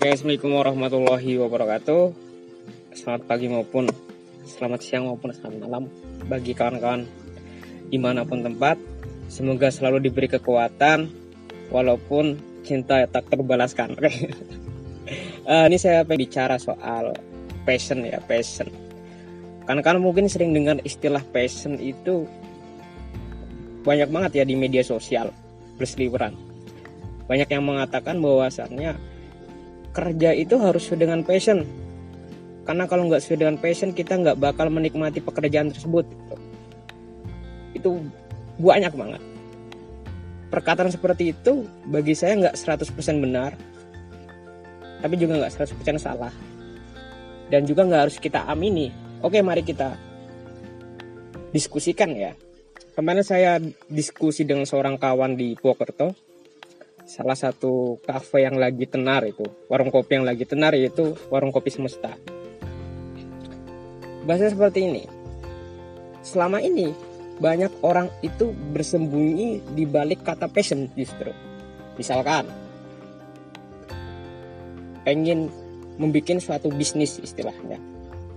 [0.07, 2.15] Oke, Assalamualaikum warahmatullahi wabarakatuh.
[2.95, 3.91] Selamat pagi maupun
[4.47, 5.91] selamat siang maupun selamat malam
[6.31, 7.11] bagi kawan-kawan
[7.91, 8.79] di mana pun tempat
[9.27, 11.11] Semoga selalu diberi kekuatan
[11.75, 13.99] walaupun cinta tak terbalaskan.
[13.99, 14.31] Oke.
[15.43, 17.11] Uh, ini saya pengen bicara soal
[17.67, 18.71] passion ya, passion.
[19.67, 22.31] Karena kan mungkin sering dengar istilah passion itu
[23.83, 25.35] banyak banget ya di media sosial
[25.83, 26.39] berseliweran.
[27.27, 29.16] Banyak yang mengatakan bahwasannya
[29.97, 31.65] kerja itu harus sesuai dengan passion.
[32.69, 36.05] Karena kalau nggak sesuai dengan passion kita nggak bakal menikmati pekerjaan tersebut.
[37.73, 38.05] Itu
[38.61, 39.23] banyak banget.
[40.53, 43.57] Perkataan seperti itu bagi saya nggak 100% benar
[45.01, 46.33] tapi juga nggak 100% salah.
[47.49, 48.93] Dan juga nggak harus kita amini.
[49.25, 49.97] Oke mari kita
[51.57, 52.37] diskusikan ya.
[52.97, 56.17] Kemarin saya diskusi dengan seorang kawan di Purwokerto
[57.07, 61.71] salah satu kafe yang lagi tenar itu warung kopi yang lagi tenar yaitu warung kopi
[61.71, 62.19] semesta
[64.27, 65.05] bahasa seperti ini
[66.27, 66.91] selama ini
[67.37, 71.33] banyak orang itu bersembunyi di balik kata passion justru.
[72.01, 72.49] Misalkan
[75.05, 75.53] pengen
[76.01, 77.79] membuat suatu bisnis istilahnya.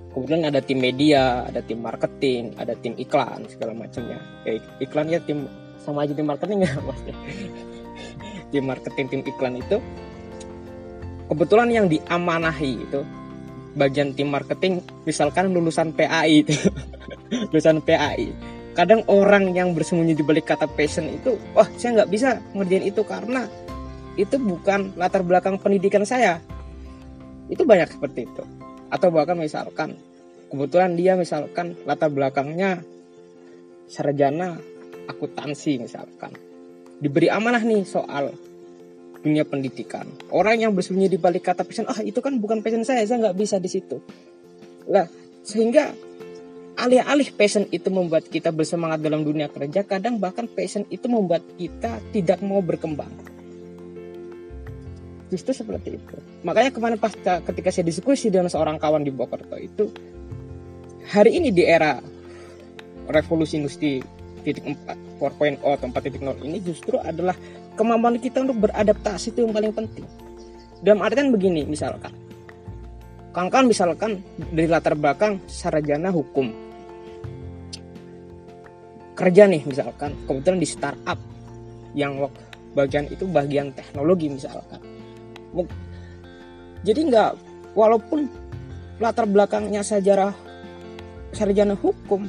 [0.09, 4.19] Kemudian ada tim media, ada tim marketing, ada tim iklan segala macamnya.
[4.43, 5.47] Ya, iklan ya tim
[5.79, 7.15] sama aja tim marketing ya maksudnya.
[8.49, 9.77] Tim marketing, tim iklan itu
[11.29, 13.01] kebetulan yang diamanahi itu
[13.77, 16.53] bagian tim marketing misalkan lulusan PAI itu.
[17.53, 18.33] Lulusan PAI
[18.73, 23.01] kadang orang yang bersembunyi di balik kata passion itu wah saya nggak bisa ngerjain itu
[23.05, 23.45] karena
[24.17, 26.41] itu bukan latar belakang pendidikan saya.
[27.47, 28.43] Itu banyak seperti itu.
[28.89, 29.95] Atau bahkan misalkan
[30.49, 32.81] kebetulan dia misalkan latar belakangnya
[33.85, 34.57] sarjana
[35.09, 36.33] akuntansi misalkan
[36.99, 38.35] diberi amanah nih soal
[39.19, 43.03] dunia pendidikan orang yang bersembunyi di balik kata passion ah itu kan bukan passion saya
[43.03, 43.99] saya nggak bisa di situ
[44.87, 45.07] lah
[45.43, 45.91] sehingga
[46.79, 51.99] alih-alih passion itu membuat kita bersemangat dalam dunia kerja, kadang bahkan passion itu membuat kita
[52.15, 53.11] tidak mau berkembang.
[55.27, 56.15] Justru seperti itu.
[56.47, 59.91] Makanya kemarin pas ketika saya diskusi dengan seorang kawan di Bokerto itu,
[61.11, 61.99] hari ini di era
[63.11, 63.99] revolusi industri
[64.49, 64.65] titik
[65.21, 67.37] 4.0 atau 4.0 ini justru adalah
[67.77, 70.05] kemampuan kita untuk beradaptasi itu yang paling penting.
[70.81, 72.11] Dalam artian begini misalkan,
[73.31, 74.11] kawan-kawan misalkan
[74.51, 76.49] dari latar belakang sarjana hukum.
[79.13, 80.15] Kerja nih misalkan.
[80.23, 81.19] Kebetulan di startup
[81.91, 82.15] yang
[82.71, 84.79] bagian itu bagian teknologi misalkan.
[86.87, 87.31] Jadi nggak
[87.75, 88.31] walaupun
[89.03, 90.31] latar belakangnya sejarah
[91.35, 92.25] sarjana hukum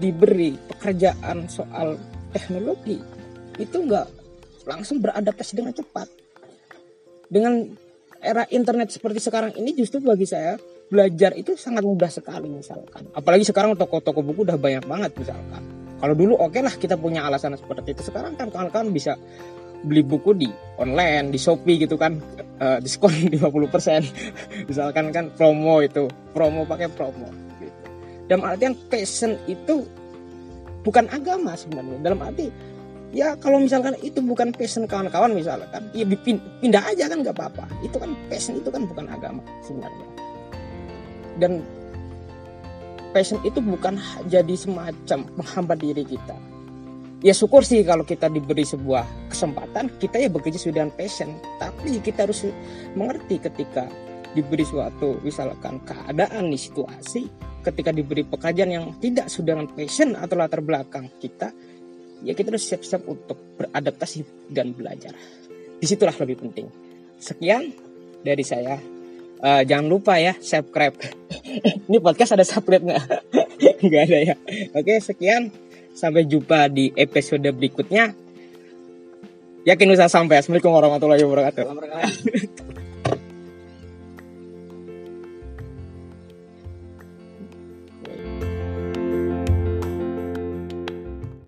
[0.00, 2.00] diberi pekerjaan soal
[2.32, 2.96] teknologi
[3.60, 4.06] itu nggak
[4.64, 6.08] langsung beradaptasi dengan cepat.
[7.30, 7.62] Dengan
[8.20, 10.56] era internet seperti sekarang ini justru bagi saya
[10.90, 13.06] belajar itu sangat mudah sekali misalkan.
[13.14, 15.62] Apalagi sekarang toko-toko buku udah banyak banget misalkan.
[16.00, 18.02] Kalau dulu oke okay lah kita punya alasan seperti itu.
[18.08, 19.14] Sekarang kan kawan-kawan bisa
[19.84, 20.48] beli buku di
[20.80, 22.18] online di Shopee gitu kan.
[22.60, 27.49] Uh, diskon 50% misalkan kan promo itu promo pakai promo
[28.30, 29.82] dalam artian passion itu
[30.86, 31.98] bukan agama sebenarnya.
[31.98, 32.46] Dalam arti
[33.10, 36.06] ya kalau misalkan itu bukan passion kawan-kawan misalkan ya
[36.62, 37.66] pindah aja kan nggak apa-apa.
[37.82, 40.06] Itu kan passion itu kan bukan agama sebenarnya.
[41.42, 41.58] Dan
[43.10, 43.98] passion itu bukan
[44.30, 46.38] jadi semacam menghambat diri kita.
[47.26, 52.00] Ya syukur sih kalau kita diberi sebuah kesempatan kita ya bekerja sesuai dengan passion tapi
[52.00, 52.48] kita harus
[52.96, 53.90] mengerti ketika
[54.30, 57.26] diberi suatu misalkan keadaan nih situasi
[57.60, 61.52] ketika diberi pekerjaan yang tidak sesuai dengan passion atau latar belakang kita
[62.24, 65.12] ya kita harus siap-siap untuk beradaptasi dan belajar.
[65.80, 66.68] Di situlah lebih penting.
[67.20, 67.72] Sekian
[68.20, 68.76] dari saya.
[69.40, 70.96] Uh, jangan lupa ya subscribe.
[71.88, 73.04] Ini podcast ada subscribe nggak
[73.88, 74.34] nggak ada ya.
[74.76, 75.48] Oke sekian.
[75.96, 78.12] Sampai jumpa di episode berikutnya.
[79.64, 80.40] Yakin usah sampai.
[80.40, 81.64] Assalamualaikum warahmatullahi wabarakatuh